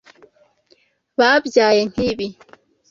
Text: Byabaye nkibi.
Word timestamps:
Byabaye 1.15 1.81
nkibi. 1.89 2.27